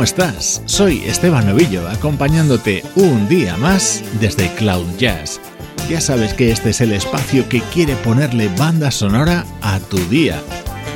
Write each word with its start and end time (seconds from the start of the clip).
¿Cómo 0.00 0.06
estás? 0.06 0.62
Soy 0.64 1.02
Esteban 1.04 1.46
Novillo, 1.46 1.86
acompañándote 1.86 2.82
un 2.94 3.28
día 3.28 3.58
más 3.58 4.02
desde 4.18 4.48
Cloud 4.54 4.86
Jazz. 4.96 5.38
Ya 5.90 6.00
sabes 6.00 6.32
que 6.32 6.50
este 6.50 6.70
es 6.70 6.80
el 6.80 6.92
espacio 6.92 7.46
que 7.50 7.60
quiere 7.60 7.94
ponerle 7.96 8.48
banda 8.56 8.90
sonora 8.90 9.44
a 9.60 9.78
tu 9.78 9.98
día. 10.08 10.40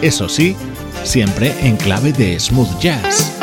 Eso 0.00 0.26
sí, 0.30 0.56
siempre 1.02 1.54
en 1.60 1.76
clave 1.76 2.14
de 2.14 2.40
smooth 2.40 2.80
jazz. 2.80 3.34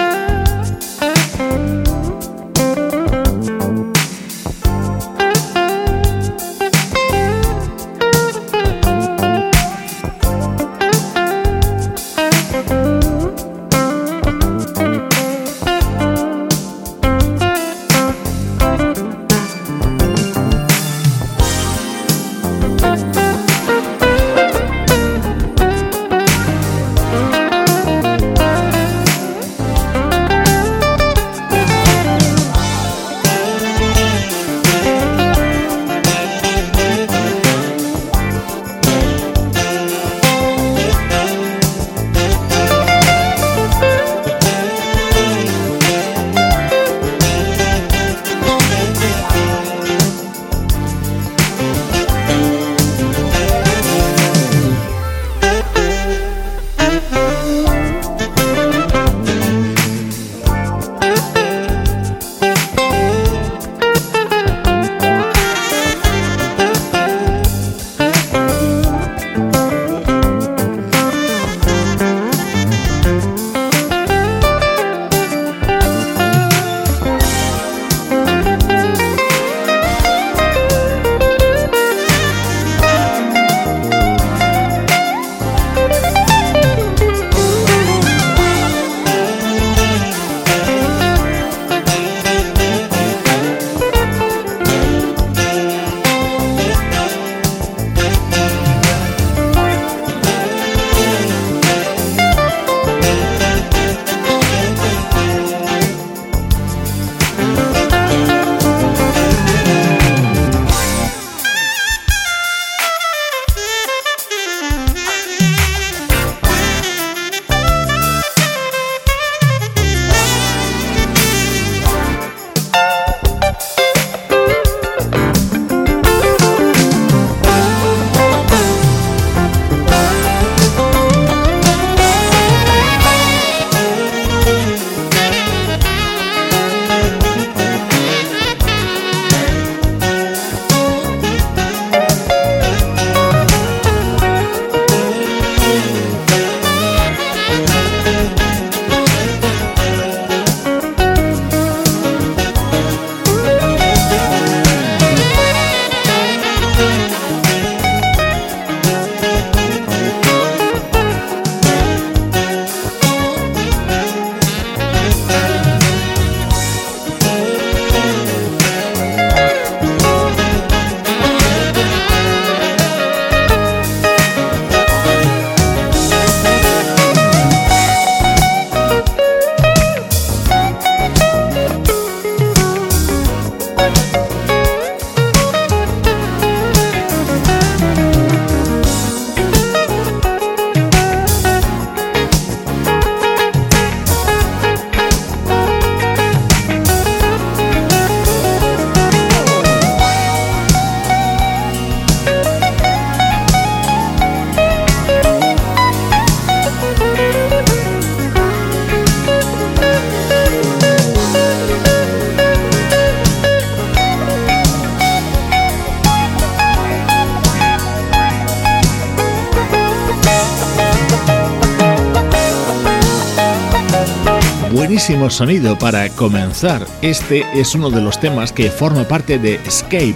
Sonido 225.29 225.77
para 225.77 226.07
comenzar. 226.09 226.87
Este 227.01 227.45
es 227.53 227.75
uno 227.75 227.89
de 227.89 228.01
los 228.01 228.19
temas 228.19 228.53
que 228.53 228.71
forma 228.71 229.03
parte 229.03 229.37
de 229.37 229.55
Escape, 229.55 230.15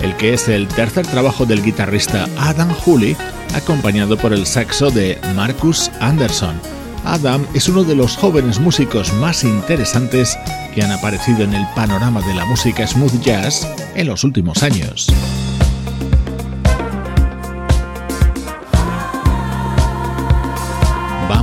el 0.00 0.16
que 0.16 0.34
es 0.34 0.48
el 0.48 0.66
tercer 0.66 1.06
trabajo 1.06 1.46
del 1.46 1.62
guitarrista 1.62 2.26
Adam 2.36 2.74
Hooley, 2.84 3.16
acompañado 3.54 4.16
por 4.16 4.32
el 4.32 4.44
saxo 4.44 4.90
de 4.90 5.16
Marcus 5.36 5.90
Anderson. 6.00 6.60
Adam 7.04 7.46
es 7.54 7.68
uno 7.68 7.84
de 7.84 7.94
los 7.94 8.16
jóvenes 8.16 8.58
músicos 8.58 9.12
más 9.14 9.44
interesantes 9.44 10.36
que 10.74 10.82
han 10.82 10.90
aparecido 10.90 11.44
en 11.44 11.54
el 11.54 11.66
panorama 11.76 12.20
de 12.20 12.34
la 12.34 12.44
música 12.44 12.84
smooth 12.86 13.20
jazz 13.22 13.66
en 13.94 14.08
los 14.08 14.24
últimos 14.24 14.62
años. 14.64 15.08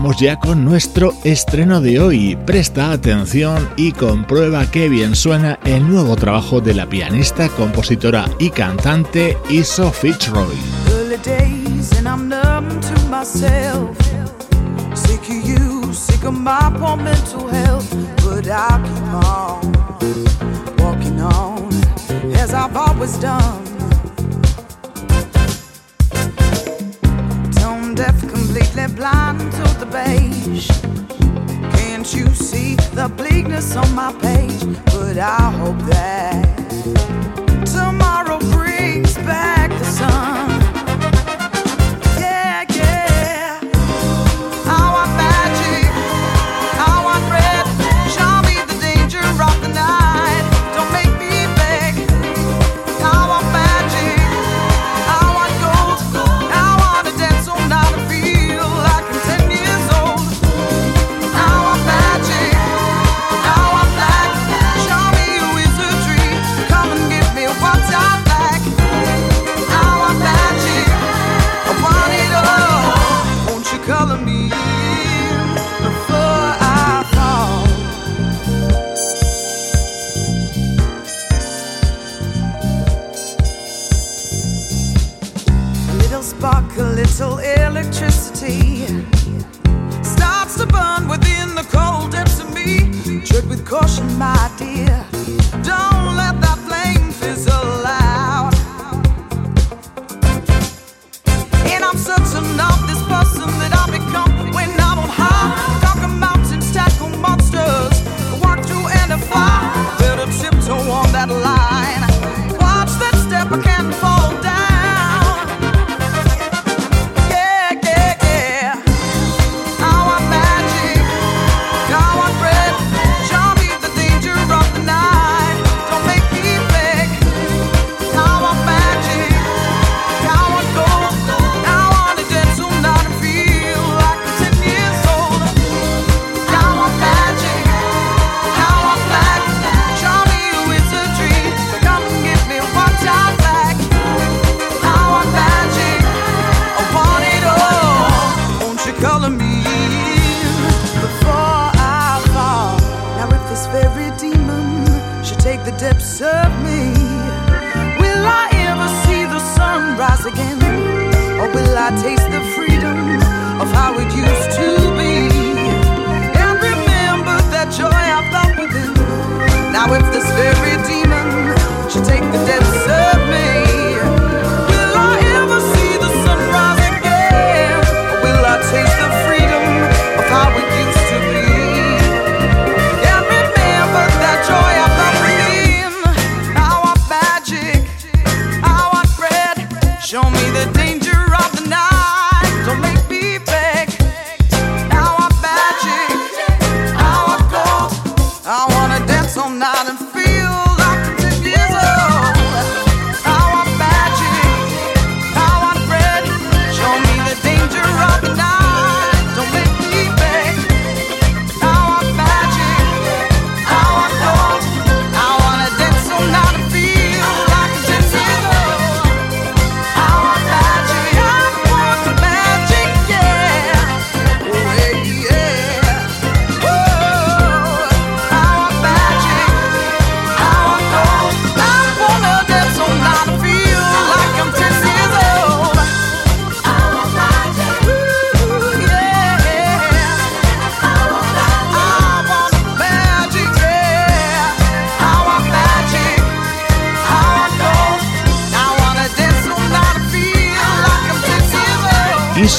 Vamos 0.01 0.17
ya 0.17 0.39
con 0.39 0.63
nuestro 0.63 1.13
estreno 1.25 1.81
de 1.81 1.99
hoy. 1.99 2.37
Presta 2.45 2.91
atención 2.93 3.69
y 3.75 3.91
comprueba 3.91 4.65
qué 4.71 4.87
bien 4.87 5.13
suena 5.13 5.59
el 5.65 5.89
nuevo 5.89 6.15
trabajo 6.15 6.61
de 6.61 6.73
la 6.73 6.87
pianista, 6.87 7.49
compositora 7.49 8.29
y 8.39 8.49
cantante 8.49 9.37
Iso 9.49 9.91
Fitzroy. 9.91 10.55
Blind 28.95 29.39
to 29.39 29.63
the 29.79 29.85
beige. 29.85 30.69
Can't 31.77 32.13
you 32.13 32.27
see 32.33 32.75
the 32.93 33.11
bleakness 33.15 33.75
on 33.75 33.93
my 33.93 34.11
page? 34.13 34.63
But 34.85 35.17
I 35.17 35.51
hope 35.51 35.79
that 35.89 36.45
tomorrow 37.65 38.39
brings 38.51 39.15
back 39.15 39.69
the 39.69 39.85
sun. 39.85 40.38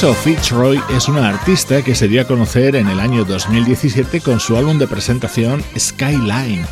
Sophie 0.01 0.35
Troy 0.37 0.81
es 0.89 1.07
una 1.07 1.29
artista 1.29 1.83
que 1.83 1.93
se 1.93 2.07
dio 2.07 2.23
a 2.23 2.25
conocer 2.25 2.75
en 2.75 2.87
el 2.87 2.99
año 2.99 3.23
2017 3.23 4.21
con 4.21 4.39
su 4.39 4.57
álbum 4.57 4.79
de 4.79 4.87
presentación 4.87 5.63
Skyline. 5.77 6.65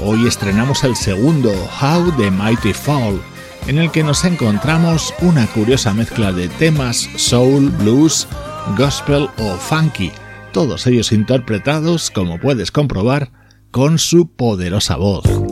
Hoy 0.00 0.26
estrenamos 0.26 0.82
el 0.82 0.96
segundo, 0.96 1.52
How 1.80 2.10
the 2.16 2.28
Mighty 2.32 2.72
Fall, 2.72 3.22
en 3.68 3.78
el 3.78 3.92
que 3.92 4.02
nos 4.02 4.24
encontramos 4.24 5.14
una 5.20 5.46
curiosa 5.46 5.94
mezcla 5.94 6.32
de 6.32 6.48
temas 6.48 7.08
soul, 7.14 7.70
blues, 7.70 8.26
gospel 8.76 9.28
o 9.38 9.54
funky, 9.58 10.10
todos 10.52 10.84
ellos 10.88 11.12
interpretados, 11.12 12.10
como 12.10 12.40
puedes 12.40 12.72
comprobar, 12.72 13.30
con 13.70 14.00
su 14.00 14.26
poderosa 14.26 14.96
voz. 14.96 15.51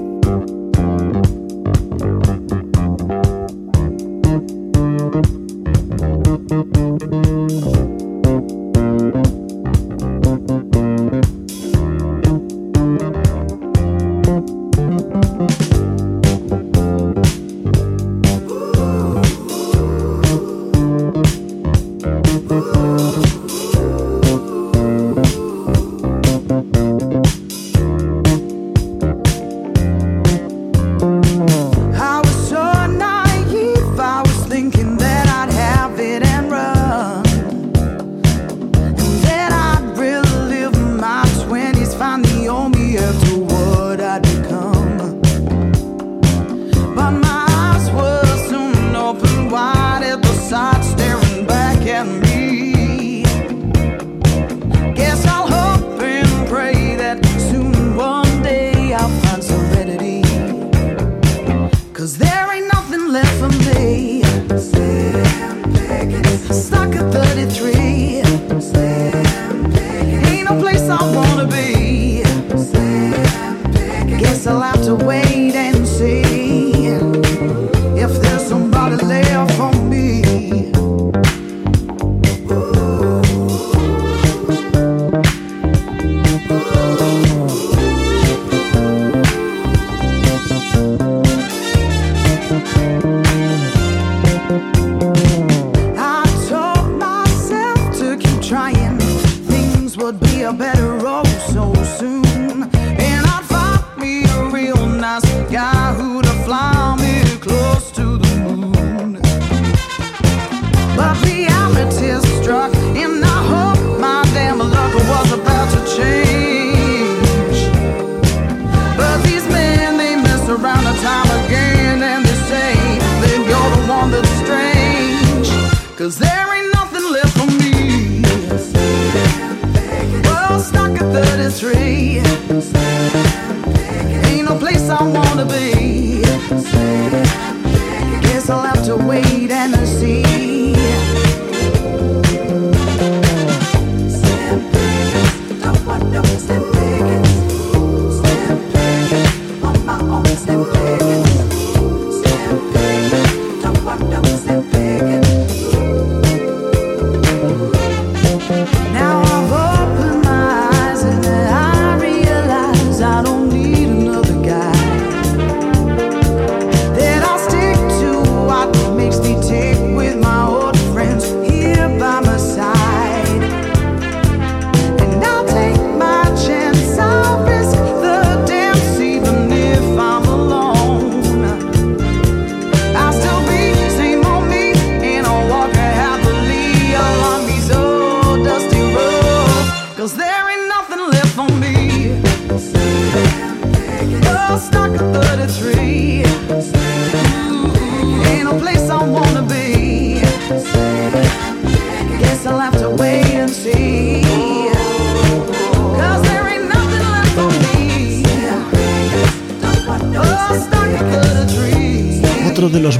stuck 194.61 194.93
of 194.93 195.25
33 195.25 195.80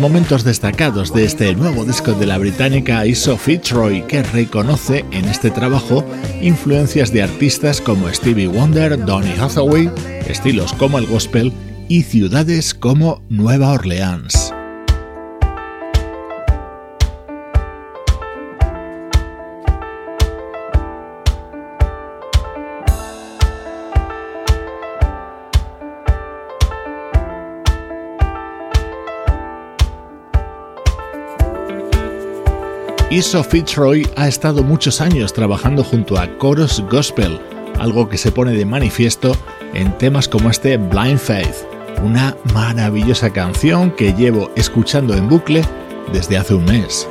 momentos 0.01 0.43
destacados 0.43 1.15
de 1.15 1.25
este 1.25 1.55
nuevo 1.55 1.85
disco 1.85 2.13
de 2.13 2.27
la 2.27 2.39
británica 2.39 3.07
Iso 3.07 3.37
Fitzroy, 3.37 4.03
que 4.07 4.23
reconoce 4.23 5.05
en 5.13 5.27
este 5.27 5.51
trabajo 5.51 6.05
influencias 6.43 7.13
de 7.13 7.23
artistas 7.23 7.81
como 7.81 8.13
Stevie 8.13 8.49
Wonder, 8.49 9.05
Donny 9.05 9.33
Hathaway, 9.39 9.89
estilos 10.27 10.73
como 10.73 10.99
el 10.99 11.07
gospel 11.07 11.53
y 11.89 12.03
ciudades 12.03 12.75
como 12.75 13.23
Nueva 13.29 13.71
Orleans. 13.71 14.40
Iso 33.11 33.43
Fitzroy 33.43 34.09
ha 34.17 34.29
estado 34.29 34.63
muchos 34.63 35.01
años 35.01 35.33
trabajando 35.33 35.83
junto 35.83 36.17
a 36.17 36.29
Chorus 36.39 36.81
Gospel, 36.89 37.41
algo 37.81 38.09
que 38.09 38.17
se 38.17 38.31
pone 38.31 38.53
de 38.53 38.65
manifiesto 38.65 39.37
en 39.75 39.99
temas 39.99 40.29
como 40.29 40.49
este 40.49 40.77
Blind 40.77 41.19
Faith, 41.19 41.57
una 42.05 42.37
maravillosa 42.55 43.31
canción 43.31 43.91
que 43.91 44.13
llevo 44.13 44.53
escuchando 44.55 45.15
en 45.15 45.29
bucle 45.29 45.65
desde 46.13 46.37
hace 46.39 46.55
un 46.55 46.65
mes. 46.67 47.09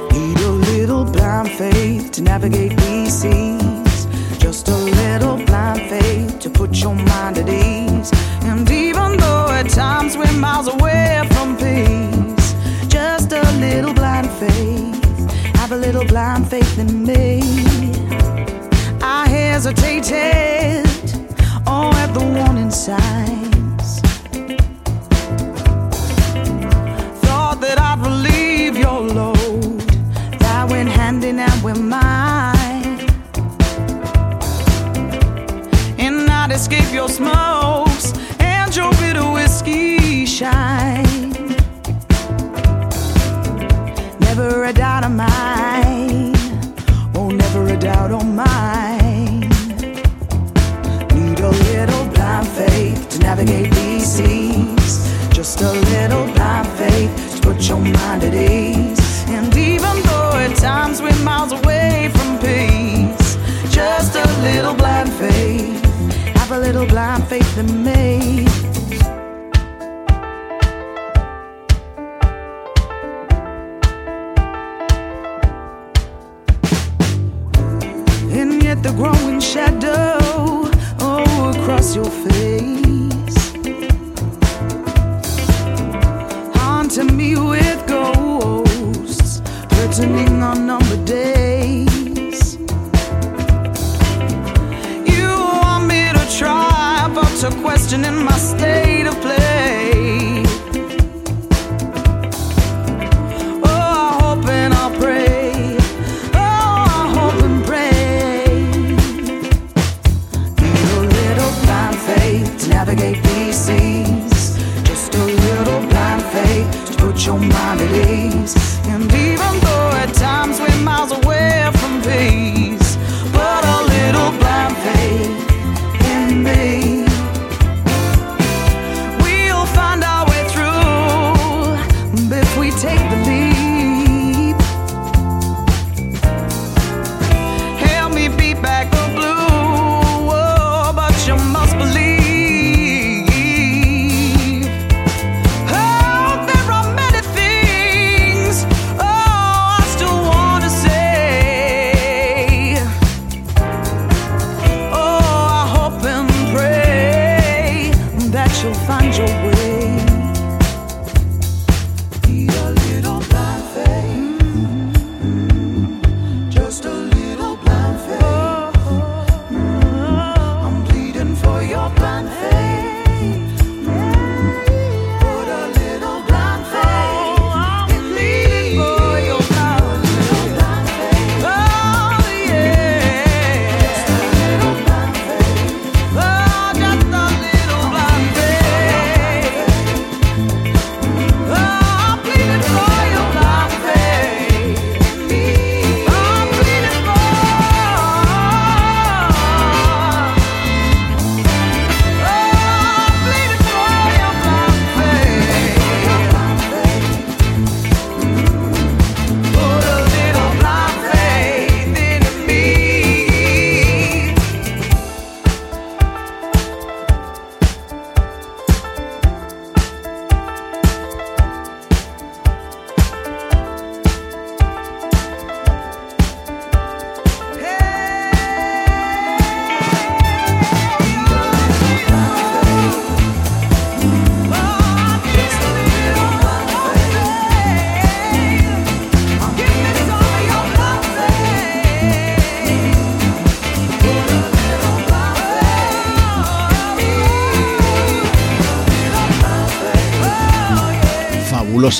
Have 15.69 15.77
a 15.77 15.85
little 15.85 16.05
blind 16.05 16.49
faith 16.49 16.79
in 16.79 17.03
me. 17.03 17.41
I 19.01 19.27
hesitated, 19.27 20.87
oh, 21.67 21.91
at 21.93 22.11
the 22.13 22.21
warning 22.21 22.71
signs. 22.71 23.99
Thought 27.21 27.59
that 27.61 27.77
I'd 27.77 27.99
relieve 27.99 28.77
your 28.77 29.01
load, 29.01 29.81
that 30.39 30.67
went 30.69 30.89
hand 30.89 31.23
in 31.23 31.37
hand 31.37 31.63
with 31.63 31.79
mine. 31.79 32.99
And 35.99 36.29
I'd 36.31 36.51
escape 36.51 36.91
your 36.91 37.09
smokes 37.09 38.13
and 38.39 38.75
your 38.75 38.91
bitter 38.93 39.29
whiskey 39.31 40.25
shine. 40.25 41.08
A 44.69 44.73
doubt 44.73 45.03
of 45.03 45.11
mine. 45.11 46.35
Oh, 47.15 47.29
never 47.31 47.65
a 47.73 47.77
doubt 47.77 48.11
on 48.11 48.35
mine. 48.35 49.39
Need 51.15 51.39
a 51.39 51.49
little 51.69 52.05
blind 52.13 52.47
faith 52.49 53.09
to 53.09 53.19
navigate 53.19 53.71
these 53.71 54.05
seas. 54.05 54.93
Just 55.31 55.61
a 55.61 55.71
little 55.71 56.25
blind 56.33 56.67
faith 56.77 57.11
to 57.35 57.41
put 57.41 57.67
your 57.67 57.79
mind 57.79 58.23
at 58.23 58.35
ease. 58.35 59.23
And 59.29 59.55
even 59.57 59.95
though 60.03 60.33
at 60.35 60.55
times 60.57 61.01
we're 61.01 61.23
miles 61.23 61.51
away 61.51 62.11
from 62.13 62.37
peace, 62.37 63.37
just 63.73 64.15
a 64.15 64.27
little 64.43 64.75
blind 64.75 65.11
faith. 65.13 65.83
Have 66.37 66.51
a 66.51 66.59
little 66.59 66.85
blind 66.85 67.27
faith 67.27 67.57
in 67.57 67.83
me. 67.83 68.58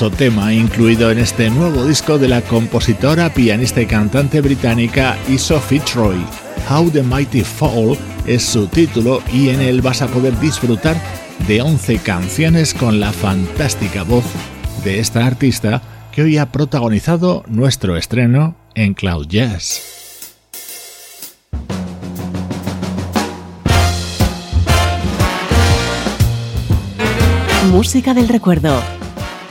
Tema 0.08 0.54
incluido 0.54 1.10
en 1.10 1.18
este 1.18 1.50
nuevo 1.50 1.84
disco 1.84 2.16
de 2.16 2.28
la 2.28 2.40
compositora, 2.40 3.34
pianista 3.34 3.82
y 3.82 3.86
cantante 3.86 4.40
británica 4.40 5.18
Sophie 5.36 5.80
Troy. 5.80 6.16
How 6.70 6.88
the 6.90 7.02
Mighty 7.02 7.42
Fall 7.42 7.98
es 8.26 8.42
su 8.42 8.66
título 8.68 9.20
y 9.30 9.50
en 9.50 9.60
él 9.60 9.82
vas 9.82 10.00
a 10.00 10.06
poder 10.06 10.38
disfrutar 10.40 10.96
de 11.46 11.60
11 11.60 11.98
canciones 11.98 12.72
con 12.72 12.98
la 12.98 13.12
fantástica 13.12 14.04
voz 14.04 14.24
de 14.84 15.00
esta 15.00 15.26
artista 15.26 15.82
que 16.12 16.22
hoy 16.22 16.38
ha 16.38 16.50
protagonizado 16.50 17.44
nuestro 17.46 17.98
estreno 17.98 18.54
en 18.74 18.94
Cloud 18.94 19.26
Jazz. 19.26 19.82
Música 27.70 28.14
del 28.14 28.28
recuerdo 28.28 28.80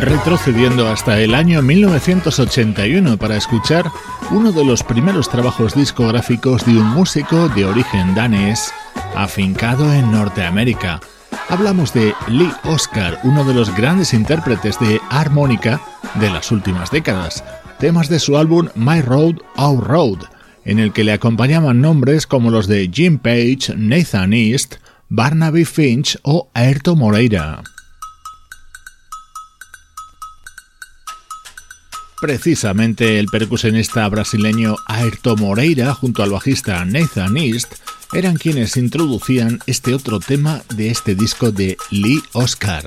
Retrocediendo 0.00 0.88
hasta 0.88 1.20
el 1.20 1.34
año 1.34 1.62
1981 1.62 3.16
para 3.16 3.36
escuchar 3.36 3.90
uno 4.30 4.52
de 4.52 4.64
los 4.64 4.82
primeros 4.82 5.28
trabajos 5.28 5.74
discográficos 5.74 6.64
de 6.66 6.72
un 6.72 6.86
músico 6.86 7.48
de 7.48 7.64
origen 7.64 8.14
danés 8.14 8.72
afincado 9.14 9.92
en 9.92 10.10
Norteamérica. 10.12 11.00
Hablamos 11.48 11.94
de 11.94 12.12
Lee 12.28 12.52
Oscar, 12.64 13.18
uno 13.24 13.44
de 13.44 13.54
los 13.54 13.74
grandes 13.74 14.12
intérpretes 14.12 14.78
de 14.78 15.00
armónica 15.10 15.80
de 16.20 16.30
las 16.30 16.50
últimas 16.52 16.90
décadas, 16.90 17.42
temas 17.78 18.08
de 18.08 18.18
su 18.18 18.36
álbum 18.36 18.68
My 18.74 19.00
Road, 19.00 19.36
Our 19.56 19.84
Road, 19.84 20.18
en 20.64 20.78
el 20.78 20.92
que 20.92 21.04
le 21.04 21.12
acompañaban 21.12 21.80
nombres 21.80 22.26
como 22.26 22.50
los 22.50 22.66
de 22.66 22.90
Jim 22.92 23.18
Page, 23.18 23.74
Nathan 23.76 24.32
East, 24.32 24.76
Barnaby 25.08 25.64
Finch 25.64 26.18
o 26.22 26.50
Aerto 26.52 26.96
Moreira. 26.96 27.62
Precisamente 32.20 33.18
el 33.18 33.26
percusionista 33.26 34.08
brasileño 34.08 34.76
Ayrton 34.86 35.40
Moreira 35.40 35.92
junto 35.94 36.22
al 36.22 36.30
bajista 36.30 36.84
Nathan 36.84 37.36
East 37.36 37.74
eran 38.12 38.36
quienes 38.36 38.76
introducían 38.76 39.58
este 39.66 39.94
otro 39.94 40.20
tema 40.20 40.62
de 40.74 40.90
este 40.90 41.14
disco 41.14 41.50
de 41.50 41.76
Lee 41.90 42.22
Oscar. 42.32 42.86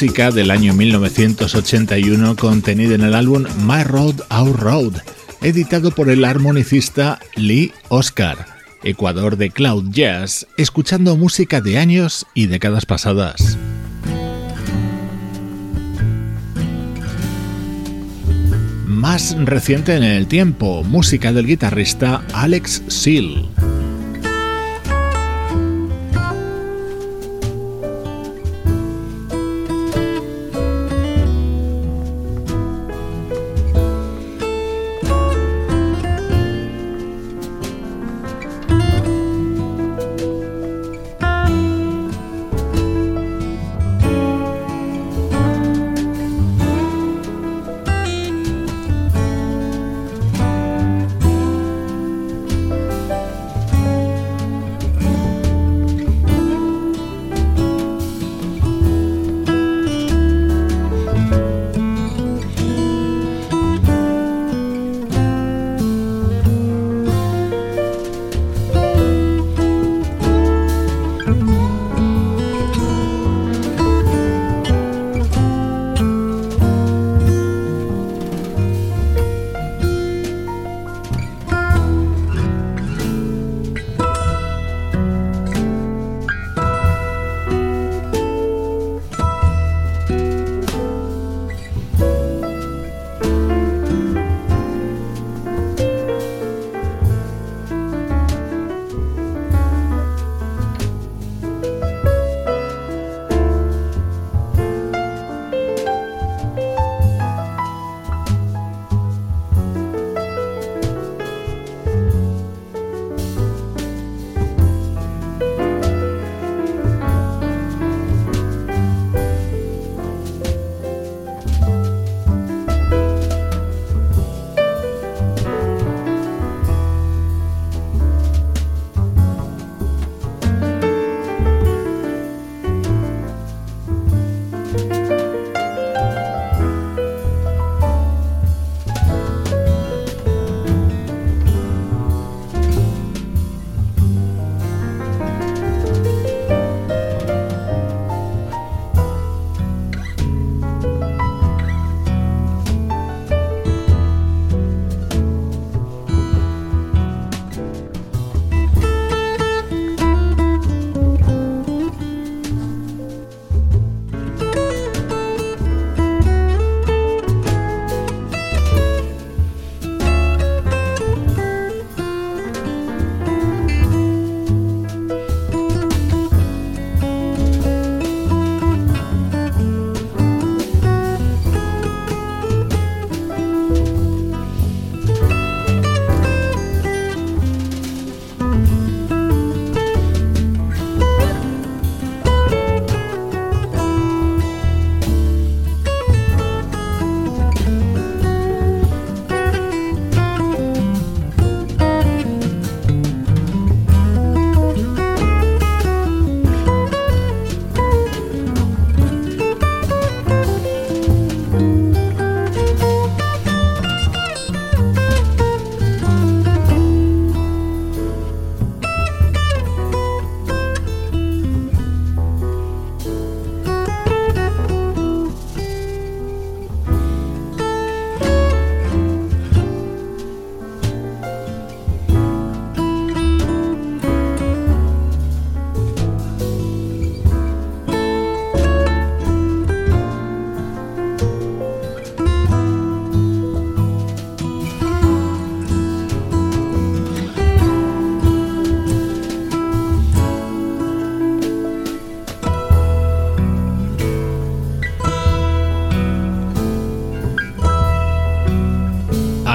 Música 0.00 0.30
del 0.30 0.50
año 0.50 0.72
1981 0.72 2.34
contenida 2.36 2.94
en 2.94 3.02
el 3.02 3.14
álbum 3.14 3.44
My 3.66 3.84
Road, 3.84 4.22
Our 4.30 4.58
Road, 4.58 4.94
editado 5.42 5.90
por 5.90 6.08
el 6.08 6.24
armonicista 6.24 7.18
Lee 7.36 7.74
Oscar, 7.90 8.46
Ecuador 8.82 9.36
de 9.36 9.50
Cloud 9.50 9.90
Jazz, 9.90 10.46
escuchando 10.56 11.18
música 11.18 11.60
de 11.60 11.76
años 11.76 12.26
y 12.32 12.46
décadas 12.46 12.86
pasadas. 12.86 13.58
Más 18.86 19.36
reciente 19.36 19.96
en 19.96 20.04
el 20.04 20.28
tiempo, 20.28 20.82
música 20.82 21.30
del 21.30 21.46
guitarrista 21.46 22.22
Alex 22.32 22.84
Seal. 22.88 23.50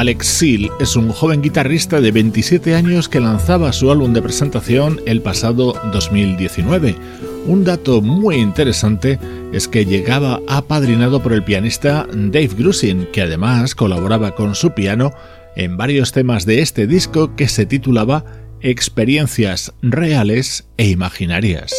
Alex 0.06 0.28
Seal 0.28 0.70
es 0.80 0.96
un 0.96 1.10
joven 1.10 1.41
guitarrista 1.41 2.00
de 2.00 2.12
27 2.12 2.76
años 2.76 3.10
que 3.10 3.20
lanzaba 3.20 3.74
su 3.74 3.89
álbum 3.89 4.13
de 4.13 4.22
presentación 4.22 5.02
el 5.08 5.24
pasado 5.24 5.74
2019. 5.91 6.96
Un 7.48 7.63
dato 7.63 8.04
muy 8.04 8.36
interesante 8.36 9.18
es 9.52 9.68
que 9.68 9.84
llegaba 9.84 10.41
apadrinado 10.48 11.24
por 11.24 11.34
el 11.34 11.44
pianista 11.44 12.06
Dave 12.13 12.52
Grusin, 12.56 13.08
que 13.12 13.24
además 13.24 13.74
colaboraba 13.74 14.36
con 14.36 14.54
su 14.54 14.76
piano 14.76 15.12
en 15.56 15.76
varios 15.76 16.12
temas 16.12 16.46
de 16.46 16.62
este 16.62 16.86
disco 16.86 17.36
que 17.36 17.48
se 17.48 17.65
titulaba 17.65 18.26
Experiencias 18.62 19.74
reales 19.82 20.68
e 20.78 20.88
imaginarias. 20.88 21.74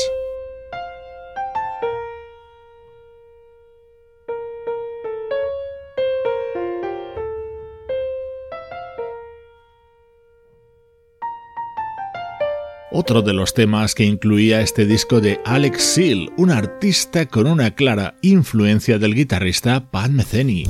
Otro 12.97 13.21
de 13.21 13.35
los 13.35 13.53
temas 13.53 13.95
que 13.95 14.05
incluía 14.05 14.63
este 14.63 14.87
disco 14.87 15.21
de 15.21 15.39
Alex 15.45 15.83
Seal, 15.83 16.31
un 16.39 16.51
artista 16.51 17.27
con 17.27 17.47
una 17.47 17.75
clara 17.75 18.15
influencia 18.23 18.99
del 18.99 19.15
guitarrista 19.15 19.91
Pat 19.91 20.11
Metheny. 20.11 20.65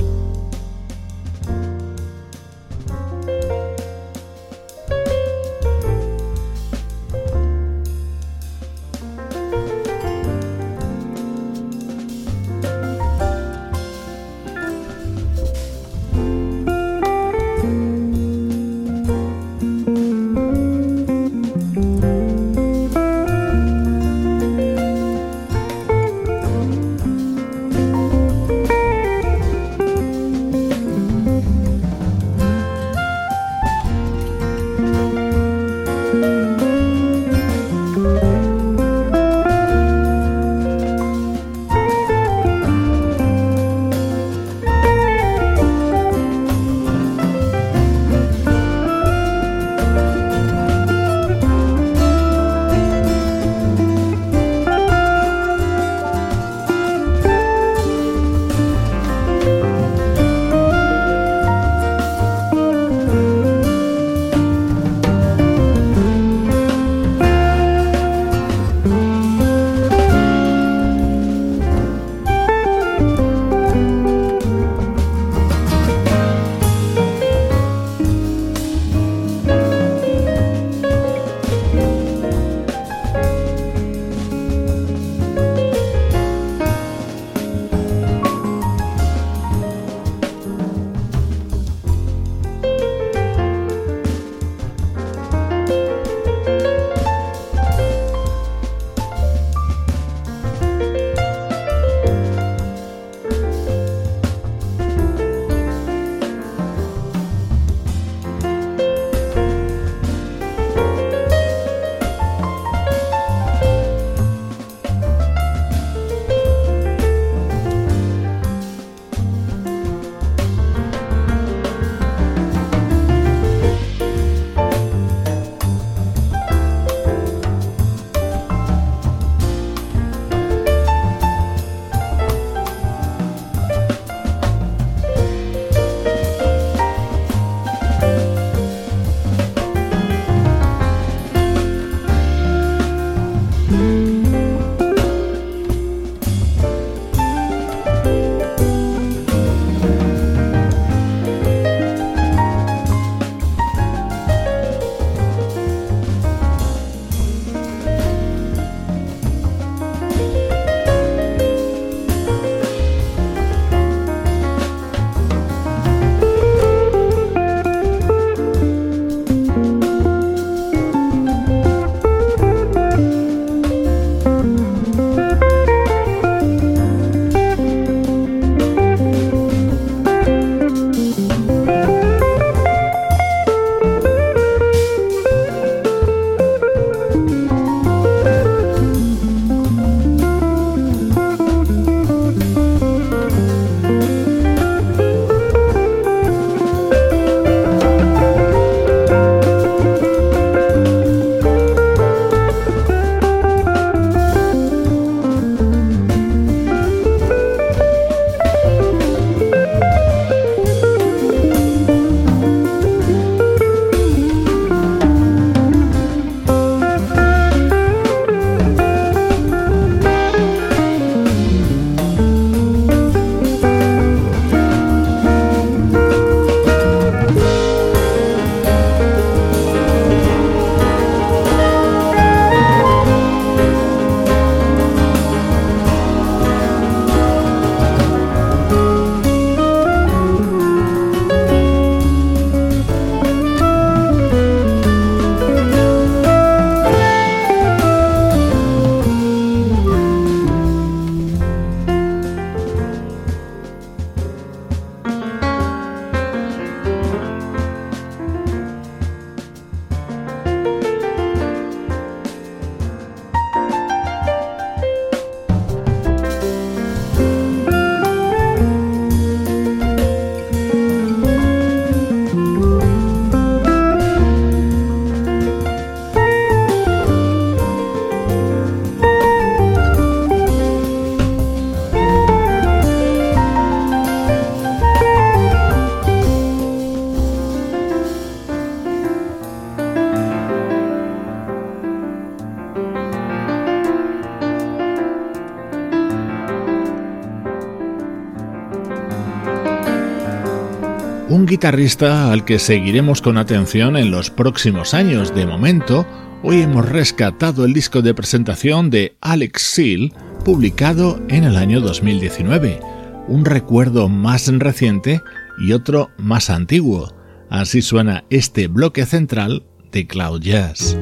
Guitarrista 301.57 302.31
al 302.31 302.45
que 302.45 302.59
seguiremos 302.59 303.19
con 303.19 303.35
atención 303.35 303.97
en 303.97 304.11
los 304.11 304.29
próximos 304.29 304.93
años. 304.93 305.33
De 305.33 305.47
momento, 305.47 306.05
hoy 306.43 306.61
hemos 306.61 306.87
rescatado 306.87 307.65
el 307.65 307.73
disco 307.73 308.03
de 308.03 308.13
presentación 308.13 308.91
de 308.91 309.17
Alex 309.21 309.63
Seal, 309.63 310.13
publicado 310.45 311.19
en 311.29 311.45
el 311.45 311.55
año 311.57 311.81
2019. 311.81 312.79
Un 313.27 313.43
recuerdo 313.43 314.07
más 314.07 314.47
reciente 314.47 315.23
y 315.57 315.71
otro 315.71 316.11
más 316.19 316.51
antiguo. 316.51 317.11
Así 317.49 317.81
suena 317.81 318.23
este 318.29 318.67
bloque 318.67 319.07
central 319.07 319.63
de 319.91 320.05
Cloud 320.05 320.41
Jazz. 320.41 320.95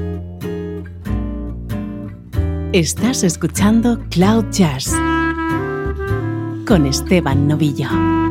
Estás 2.71 3.25
escuchando 3.25 3.99
Cloud 4.09 4.45
Jazz 4.51 4.89
con 6.65 6.85
Esteban 6.85 7.45
Novillo. 7.45 8.24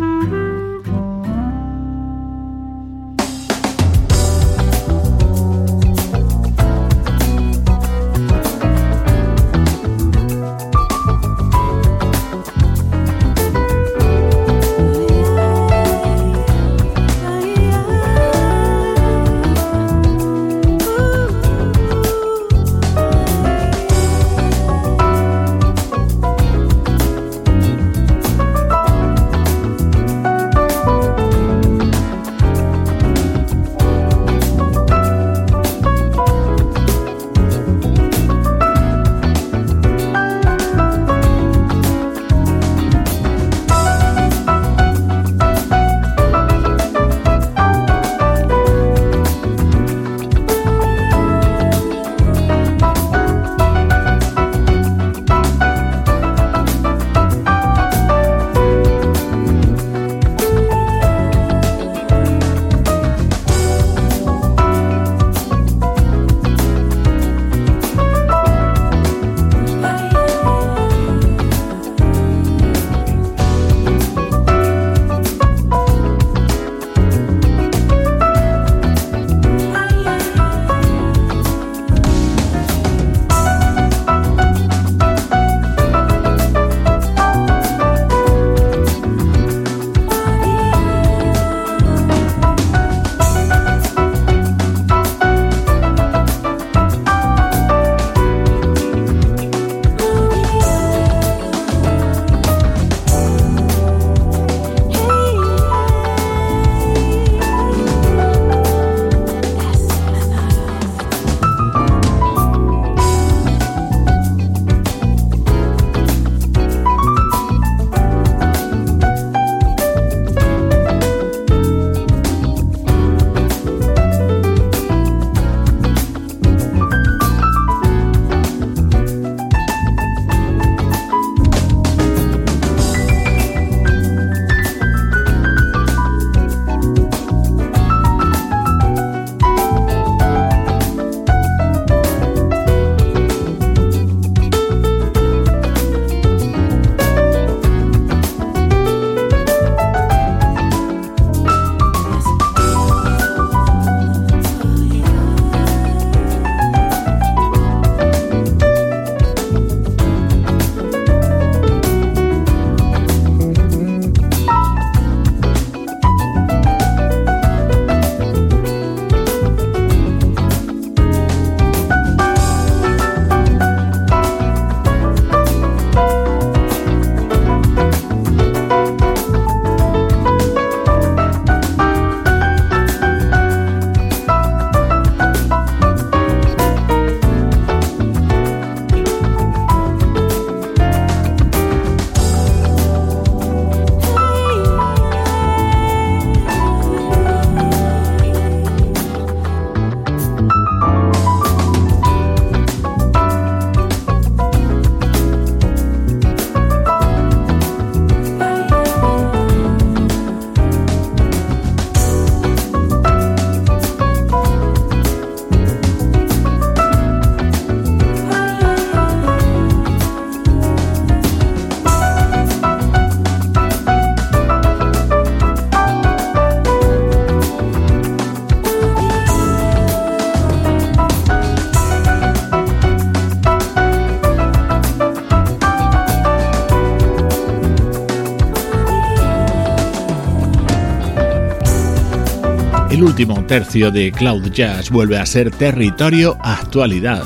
Último 243.14 243.46
tercio 243.46 243.92
de 243.92 244.10
Cloud 244.10 244.50
Jazz 244.50 244.90
vuelve 244.90 245.18
a 245.18 245.24
ser 245.24 245.52
territorio 245.52 246.36
actualidad. 246.42 247.22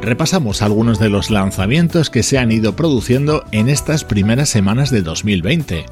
Repasamos 0.00 0.62
algunos 0.62 1.00
de 1.00 1.08
los 1.08 1.28
lanzamientos 1.28 2.08
que 2.08 2.22
se 2.22 2.38
han 2.38 2.52
ido 2.52 2.76
produciendo 2.76 3.44
en 3.50 3.68
estas 3.68 4.04
primeras 4.04 4.48
semanas 4.48 4.92
de 4.92 5.02
2020. 5.02 5.86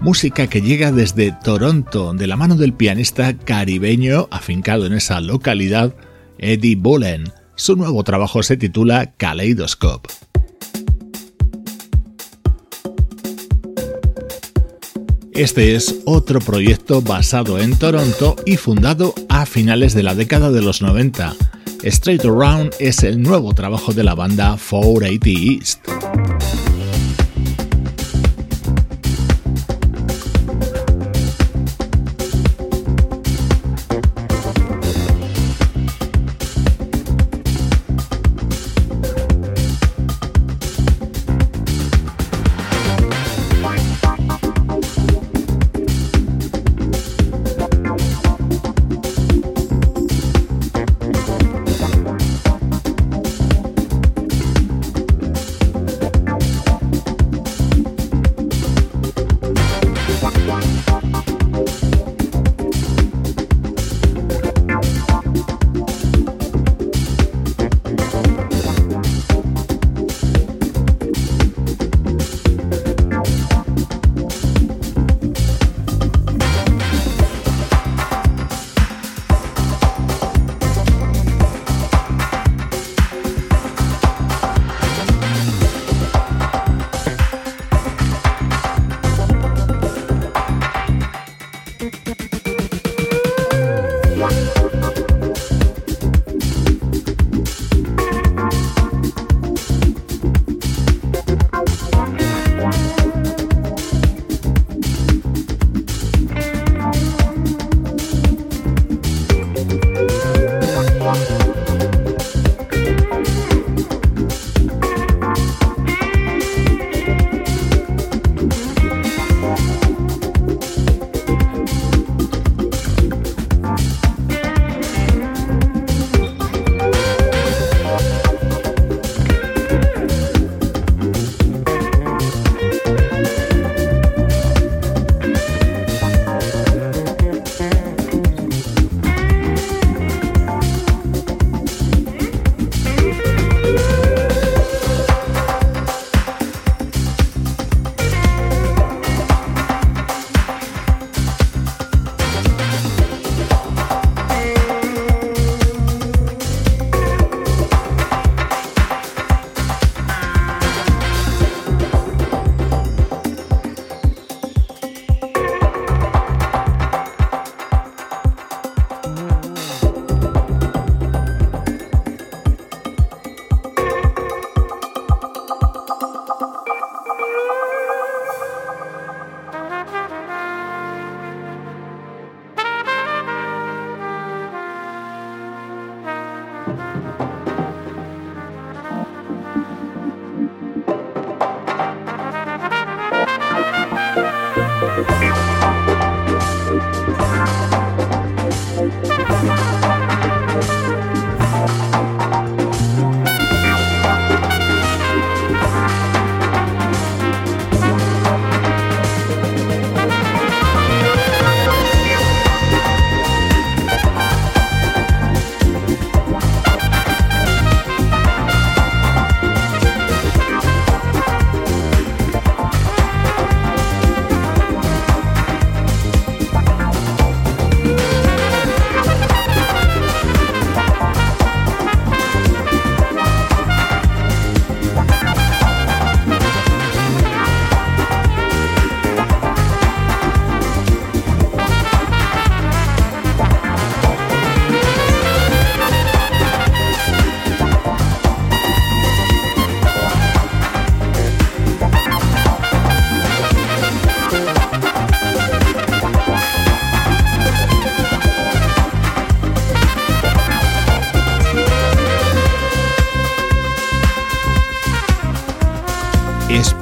Música 0.00 0.48
que 0.48 0.62
llega 0.62 0.90
desde 0.90 1.30
Toronto 1.30 2.12
de 2.12 2.26
la 2.26 2.34
mano 2.34 2.56
del 2.56 2.72
pianista 2.72 3.34
caribeño 3.34 4.26
afincado 4.32 4.84
en 4.84 4.94
esa 4.94 5.20
localidad, 5.20 5.94
Eddie 6.38 6.74
Bullen. 6.74 7.22
Su 7.54 7.76
nuevo 7.76 8.02
trabajo 8.02 8.42
se 8.42 8.56
titula 8.56 9.12
Kaleidoscope. 9.16 10.27
Este 15.38 15.76
es 15.76 16.00
otro 16.04 16.40
proyecto 16.40 17.00
basado 17.00 17.60
en 17.60 17.78
Toronto 17.78 18.34
y 18.44 18.56
fundado 18.56 19.14
a 19.28 19.46
finales 19.46 19.94
de 19.94 20.02
la 20.02 20.16
década 20.16 20.50
de 20.50 20.62
los 20.62 20.82
90. 20.82 21.32
Straight 21.84 22.24
Around 22.24 22.74
es 22.80 23.04
el 23.04 23.22
nuevo 23.22 23.54
trabajo 23.54 23.92
de 23.92 24.02
la 24.02 24.16
banda 24.16 24.58
480 24.58 25.28
East. 25.28 26.67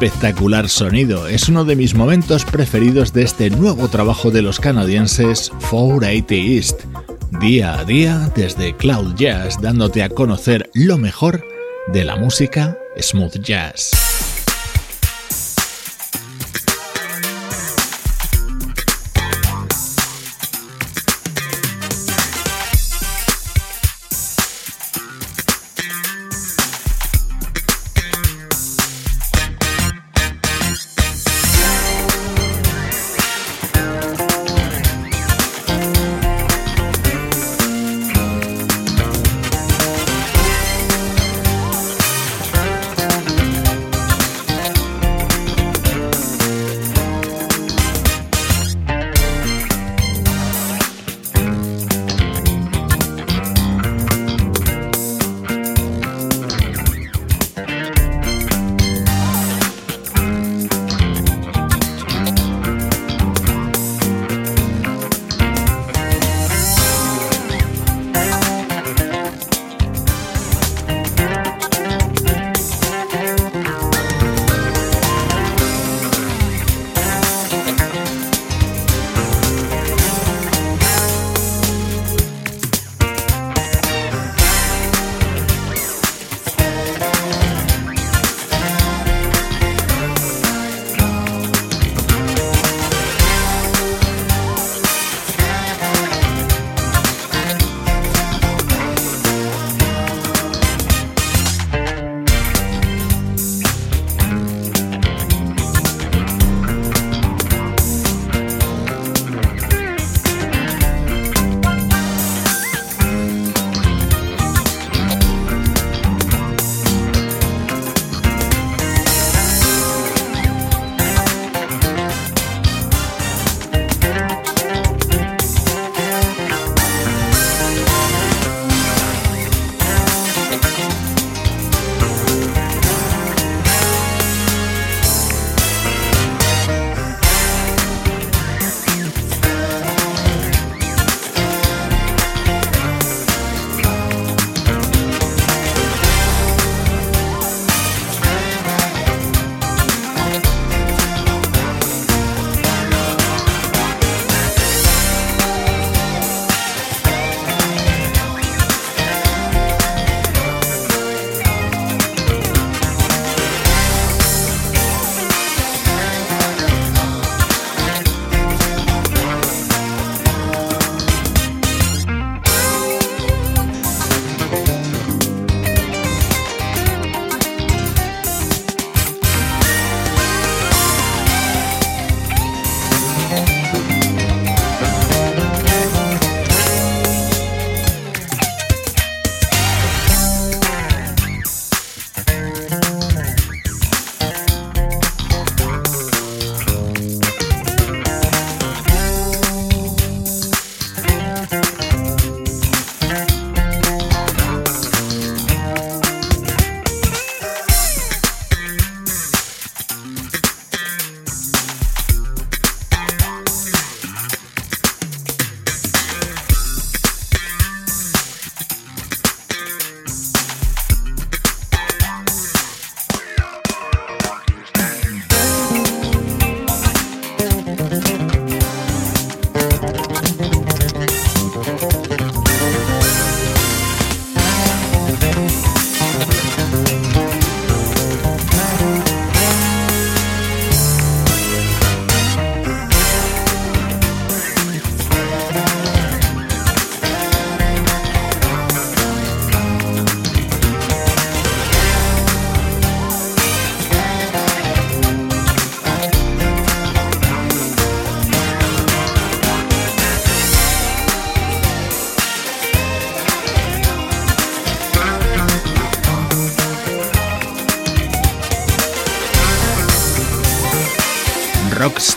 Espectacular 0.07 0.69
sonido. 0.69 1.27
Es 1.27 1.49
uno 1.49 1.65
de 1.65 1.75
mis 1.75 1.95
momentos 1.95 2.45
preferidos 2.45 3.13
de 3.13 3.25
este 3.25 3.51
nuevo 3.51 3.89
trabajo 3.89 4.31
de 4.31 4.41
los 4.41 4.61
canadienses 4.61 5.51
480 5.69 6.35
East. 6.35 6.81
Día 7.41 7.81
a 7.81 7.85
día 7.85 8.31
desde 8.37 8.77
Cloud 8.77 9.17
Jazz 9.17 9.61
dándote 9.61 10.05
a 10.05 10.09
conocer 10.09 10.71
lo 10.75 10.97
mejor 10.97 11.45
de 11.93 12.05
la 12.05 12.15
música 12.15 12.79
smooth 13.01 13.41
jazz. 13.41 13.96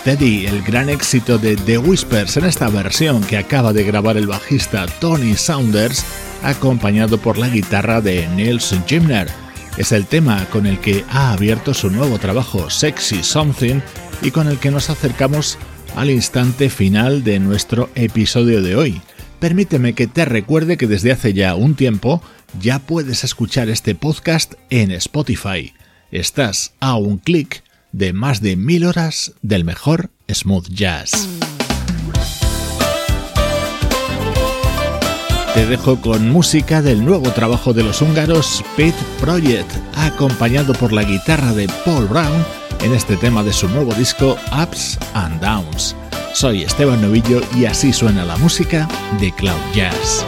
Rocksteady, 0.10 0.48
el 0.48 0.64
gran 0.64 0.90
éxito 0.90 1.38
de 1.38 1.56
The 1.56 1.78
Whispers 1.78 2.38
en 2.38 2.46
esta 2.46 2.68
versión 2.70 3.22
que 3.22 3.38
acaba 3.38 3.74
de 3.74 3.84
grabar 3.84 4.18
el 4.18 4.26
bajista 4.26 4.88
Tony 5.00 5.36
Saunders, 5.36 6.04
acompañado 6.42 7.20
por 7.20 7.38
la 7.38 7.48
guitarra 7.48 8.02
de 8.02 8.28
Nils 8.30 8.76
Jimner. 8.88 9.28
Es 9.78 9.92
el 9.92 10.08
tema 10.08 10.48
con 10.50 10.66
el 10.66 10.80
que 10.80 11.06
ha 11.12 11.34
abierto 11.34 11.76
su 11.76 11.92
nuevo 11.92 12.18
trabajo 12.18 12.72
Sexy 12.72 13.22
Something 13.22 13.82
y 14.24 14.32
con 14.32 14.48
el 14.48 14.58
que 14.58 14.72
nos 14.72 14.90
acercamos 14.90 15.60
al 15.96 16.10
instante 16.10 16.72
final 16.72 17.24
de 17.24 17.38
nuestro 17.38 17.92
episodio 17.94 18.64
de 18.64 18.76
hoy. 18.76 19.02
Permíteme 19.40 19.94
que 19.94 20.08
te 20.08 20.26
recuerde 20.26 20.78
que 20.78 20.88
desde 20.88 21.12
hace 21.12 21.34
ya 21.34 21.54
un 21.54 21.76
tiempo 21.76 22.24
ya 22.60 22.80
puedes 22.80 23.24
escuchar 23.24 23.70
este 23.70 23.94
podcast 23.94 24.56
en 24.72 24.90
Spotify. 24.90 25.72
Estás 26.10 26.74
a 26.80 26.96
un 26.96 27.20
clic 27.20 27.62
de 27.92 28.14
más 28.14 28.42
de 28.42 28.56
mil 28.56 28.86
horas 28.86 29.34
del 29.42 29.64
mejor 29.64 30.12
smooth 30.32 30.68
jazz. 30.70 31.30
Te 35.54 35.66
dejo 35.66 36.00
con 36.00 36.30
música 36.30 36.82
del 36.82 37.04
nuevo 37.04 37.32
trabajo 37.32 37.74
de 37.74 37.84
los 37.84 38.02
húngaros 38.02 38.64
Pit 38.78 38.96
Project, 39.20 39.70
acompañado 39.96 40.74
por 40.74 40.94
la 40.94 41.04
guitarra 41.04 41.54
de 41.54 41.68
Paul 41.84 42.08
Brown 42.08 42.46
en 42.82 42.94
este 42.94 43.18
tema 43.18 43.44
de 43.44 43.52
su 43.52 43.68
nuevo 43.68 43.94
disco 43.94 44.38
Ups 44.62 44.98
and 45.14 45.42
Downs. 45.42 45.96
Soy 46.34 46.64
Esteban 46.64 47.02
Novillo 47.02 47.42
y 47.58 47.66
así 47.66 47.92
suena 47.92 48.24
la 48.24 48.38
música 48.38 48.88
de 49.20 49.32
Cloud 49.34 49.60
Jazz. 49.74 50.26